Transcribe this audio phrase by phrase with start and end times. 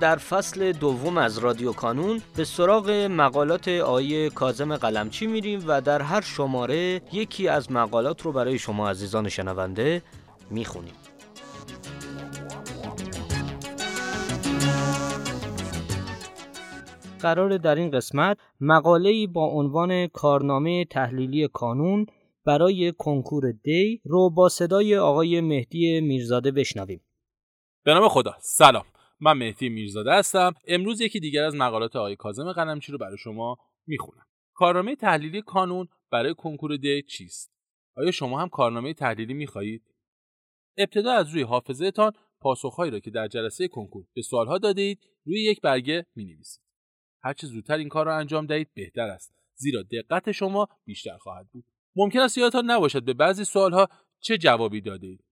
[0.00, 6.02] در فصل دوم از رادیو کانون به سراغ مقالات آیه کازم قلمچی میریم و در
[6.02, 10.02] هر شماره یکی از مقالات رو برای شما عزیزان شنونده
[10.50, 10.94] می‌خونیم.
[17.20, 22.06] قرار در این قسمت مقاله‌ای با عنوان کارنامه تحلیلی کانون
[22.44, 27.00] برای کنکور دی رو با صدای آقای مهدی میرزاده بشنویم.
[27.84, 28.34] به نام خدا.
[28.40, 28.84] سلام.
[29.20, 30.54] من مهدی میرزاده هستم.
[30.66, 34.26] امروز یکی دیگر از مقالات آقای کاظم قلمچی رو برای شما می‌خونم.
[34.54, 37.52] کارنامه تحلیلی کانون برای کنکور د چیست؟
[37.96, 39.82] آیا شما هم کارنامه تحلیلی می‌خواهید؟
[40.78, 45.42] ابتدا از روی حافظهتان پاسخهایی را که در جلسه کنکور به سوالها داده اید روی
[45.42, 46.62] یک برگه می‌نویسید.
[47.22, 49.34] هرچه زودتر این کار را انجام دهید بهتر است.
[49.54, 51.64] زیرا دقت شما بیشتر خواهد بود.
[51.96, 53.88] ممکن است یادتان نباشد به بعضی سوالها
[54.20, 55.24] چه جوابی داده اید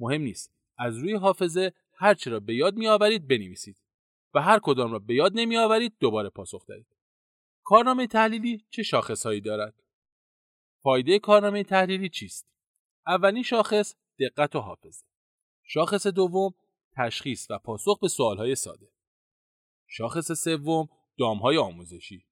[0.00, 0.54] مهم نیست.
[0.78, 1.72] از روی حافظه
[2.02, 3.76] هر چی را به یاد میآورید بنویسید
[4.34, 6.86] و هر کدام را به یاد نمیآورید دوباره پاسخ دهید.
[7.64, 9.82] کارنامه تحلیلی چه شاخصهایی دارد؟
[10.82, 12.48] فایده کارنامه تحلیلی چیست؟
[13.06, 15.04] اولین شاخص دقت و حافظه.
[15.62, 16.54] شاخص دوم
[16.96, 18.92] تشخیص و پاسخ به سوالهای ساده.
[19.86, 22.26] شاخص سوم دامهای آموزشی.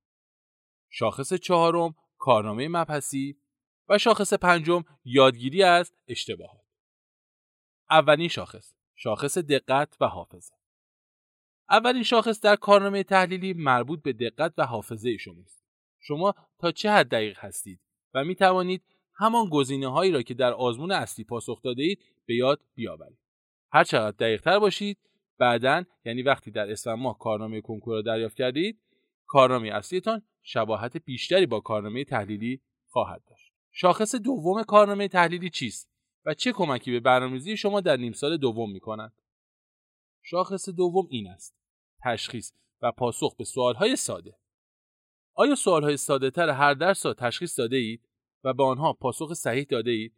[0.88, 3.40] شاخص چهارم کارنامه مبحثی
[3.88, 6.64] و شاخص پنجم یادگیری از اشتباهات.
[7.90, 10.54] اولین شاخص شاخص دقت و حافظه.
[11.70, 15.64] اولین شاخص در کارنامه تحلیلی مربوط به دقت و حافظه شماست.
[15.98, 17.80] شما تا چه حد دقیق هستید
[18.14, 18.82] و می توانید
[19.14, 23.18] همان گزینه هایی را که در آزمون اصلی پاسخ داده اید به یاد بیاورید.
[23.72, 24.98] هر چقدر دقیق تر باشید
[25.38, 28.80] بعدا یعنی وقتی در اسفند ماه کارنامه کنکور را دریافت کردید
[29.26, 33.52] کارنامه اصلیتان شباهت بیشتری با کارنامه تحلیلی خواهد داشت.
[33.72, 35.89] شاخص دوم کارنامه تحلیلی چیست؟
[36.24, 39.12] و چه کمکی به برنامه‌ریزی شما در نیم سال دوم می کند.
[40.22, 41.56] شاخص دوم این است.
[42.04, 44.36] تشخیص و پاسخ به سوالهای ساده.
[45.34, 48.08] آیا سوالهای ساده تر هر درس را تشخیص داده اید
[48.44, 50.16] و به آنها پاسخ صحیح داده اید؟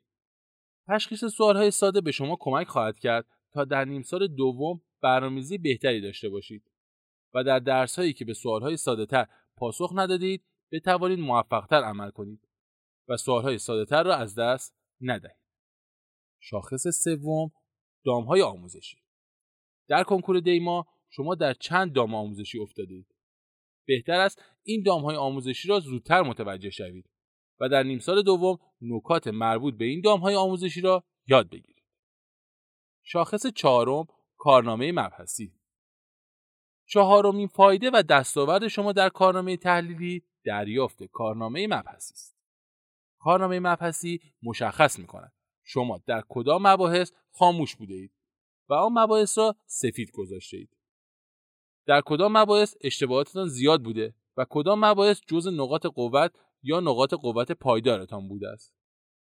[0.89, 6.01] تشخیص سوالهای ساده به شما کمک خواهد کرد تا در نیم سال دوم برنامه‌ریزی بهتری
[6.01, 6.71] داشته باشید
[7.35, 9.27] و در درسهایی که به سوالهای ساده تر
[9.57, 12.49] پاسخ ندادید بتوانید موفقتر عمل کنید
[13.09, 15.42] و سوالهای ساده تر را از دست ندهید.
[16.43, 17.53] شاخص سوم
[18.05, 19.03] دامهای آموزشی.
[19.89, 23.15] در کنکور دیما شما در چند دام آموزشی افتادید؟
[23.87, 27.11] بهتر است این دامهای آموزشی را زودتر متوجه شوید
[27.61, 31.83] و در نیم سال دوم نکات مربوط به این دامهای آموزشی را یاد بگیرید.
[33.03, 35.55] شاخص چهارم کارنامه مبحثی.
[36.87, 42.37] چهارمین فایده و دستاورد شما در کارنامه تحلیلی دریافت کارنامه مبحثی است.
[43.19, 45.33] کارنامه مبحثی مشخص می کند
[45.65, 48.13] شما در کدام مباحث خاموش بوده اید
[48.69, 50.77] و آن مباحث را سفید گذاشته اید.
[51.87, 57.53] در کدام مباحث اشتباهاتتان زیاد بوده و کدام مباحث جز نقاط قوت یا نقاط قوت
[57.53, 58.75] پایدارتان بوده است.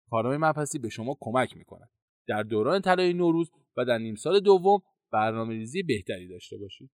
[0.09, 1.89] کارنامه مبحثی به شما کمک می کند.
[2.27, 4.81] در دوران طلای نوروز و در نیم سال دوم
[5.11, 6.91] برنامه ریزی بهتری داشته باشید.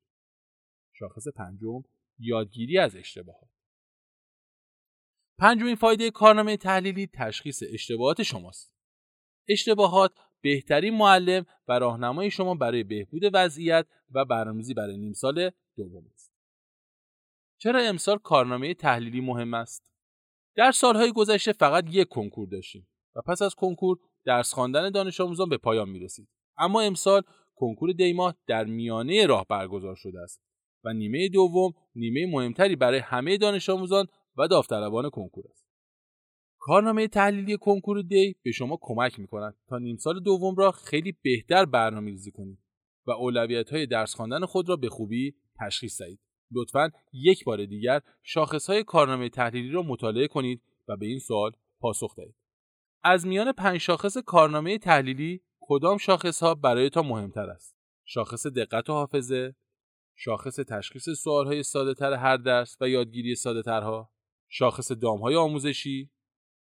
[0.93, 1.81] شاخص پنجم
[2.19, 3.49] یادگیری از اشتباهات.
[5.39, 8.80] پنجمین فایده کارنامه تحلیلی تشخیص اشتباهات شماست.
[9.51, 16.03] اشتباهات بهترین معلم و راهنمای شما برای بهبود وضعیت و برنامه‌ریزی برای نیم سال دوم
[16.13, 16.31] است.
[17.57, 19.91] چرا امسال کارنامه تحلیلی مهم است؟
[20.55, 25.49] در سالهای گذشته فقط یک کنکور داشتیم و پس از کنکور درس خواندن دانش آموزان
[25.49, 26.27] به پایان می رسید.
[26.57, 27.21] اما امسال
[27.55, 30.41] کنکور دیما در میانه راه برگزار شده است
[30.83, 35.60] و نیمه دوم نیمه مهمتری برای همه دانش آموزان و داوطلبان کنکور است.
[36.63, 41.17] کارنامه تحلیلی کنکور دی به شما کمک می کند تا نیم سال دوم را خیلی
[41.21, 42.59] بهتر برنامه ریزی کنید
[43.05, 46.19] و اولویت های درس خواندن خود را به خوبی تشخیص دهید.
[46.51, 51.51] لطفا یک بار دیگر شاخص های کارنامه تحلیلی را مطالعه کنید و به این سوال
[51.79, 52.35] پاسخ دهید.
[53.03, 57.75] از میان پنج شاخص کارنامه تحلیلی کدام شاخص ها برایتان مهمتر است؟
[58.05, 59.55] شاخص دقت و حافظه،
[60.15, 64.11] شاخص تشخیص سوال های ساده تر هر درس و یادگیری ساده ترها،
[64.49, 66.09] شاخص دام های آموزشی،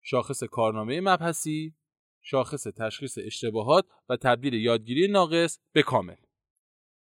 [0.01, 1.75] شاخص کارنامه مبحثی
[2.21, 6.15] شاخص تشخیص اشتباهات و تبدیل یادگیری ناقص به کامل.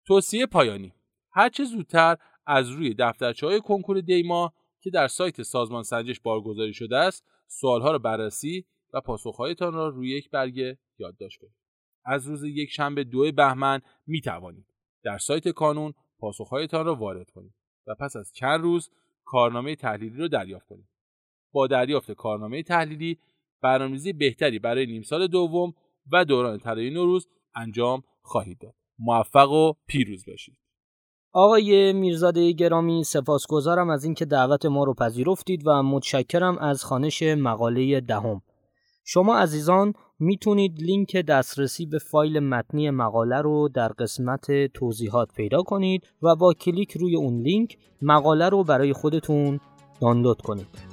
[0.05, 0.93] توصیه پایانی.
[1.31, 6.97] هرچه زودتر از روی دفترچه های کنکور دیما که در سایت سازمان سنجش بارگذاری شده
[6.97, 11.55] است سوالها را بررسی و پاسخهایتان را روی یک برگه یادداشت کنید.
[12.05, 14.73] از روز یک شنبه دو بهمن می توانید
[15.03, 17.53] در سایت کانون پاسخهایتان را وارد کنید
[17.87, 18.89] و پس از چند روز
[19.25, 20.92] کارنامه تحلیلی را دریافت کنید.
[21.53, 23.17] با دریافت کارنامه تحلیلی
[23.61, 25.73] برنامه‌ریزی بهتری برای نیم سال دوم
[26.11, 30.57] و دوران طلایی نوروز انجام خواهید داد موفق و پیروز باشید
[31.33, 38.01] آقای میرزاده گرامی سپاسگزارم از اینکه دعوت ما رو پذیرفتید و متشکرم از خانش مقاله
[38.01, 38.41] دهم.
[39.05, 46.07] شما عزیزان می‌تونید لینک دسترسی به فایل متنی مقاله رو در قسمت توضیحات پیدا کنید
[46.21, 49.59] و با کلیک روی اون لینک مقاله رو برای خودتون
[50.01, 50.92] دانلود کنید.